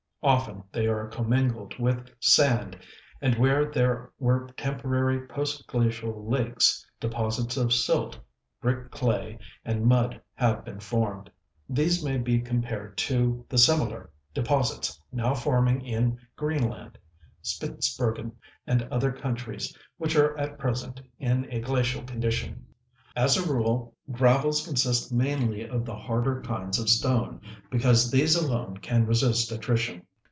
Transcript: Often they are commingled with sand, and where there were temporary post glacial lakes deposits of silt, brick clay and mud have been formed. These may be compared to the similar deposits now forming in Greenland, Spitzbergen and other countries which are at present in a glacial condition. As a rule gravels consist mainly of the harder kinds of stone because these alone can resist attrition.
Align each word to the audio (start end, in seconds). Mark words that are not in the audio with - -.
Often 0.23 0.65
they 0.71 0.85
are 0.85 1.07
commingled 1.09 1.79
with 1.79 2.11
sand, 2.19 2.77
and 3.23 3.35
where 3.39 3.65
there 3.71 4.11
were 4.19 4.47
temporary 4.55 5.25
post 5.27 5.65
glacial 5.65 6.29
lakes 6.29 6.85
deposits 6.99 7.57
of 7.57 7.73
silt, 7.73 8.19
brick 8.61 8.91
clay 8.91 9.39
and 9.65 9.87
mud 9.87 10.21
have 10.35 10.63
been 10.63 10.79
formed. 10.79 11.31
These 11.67 12.05
may 12.05 12.19
be 12.19 12.39
compared 12.39 12.99
to 12.99 13.43
the 13.49 13.57
similar 13.57 14.11
deposits 14.31 15.01
now 15.11 15.33
forming 15.33 15.81
in 15.83 16.19
Greenland, 16.35 16.99
Spitzbergen 17.41 18.31
and 18.67 18.83
other 18.91 19.11
countries 19.11 19.75
which 19.97 20.15
are 20.15 20.37
at 20.37 20.59
present 20.59 21.01
in 21.17 21.51
a 21.51 21.59
glacial 21.61 22.03
condition. 22.03 22.67
As 23.15 23.37
a 23.37 23.51
rule 23.51 23.95
gravels 24.11 24.63
consist 24.67 25.11
mainly 25.11 25.67
of 25.67 25.83
the 25.83 25.95
harder 25.95 26.43
kinds 26.43 26.77
of 26.77 26.89
stone 26.89 27.41
because 27.71 28.11
these 28.11 28.35
alone 28.35 28.77
can 28.77 29.07
resist 29.07 29.51
attrition. 29.51 30.05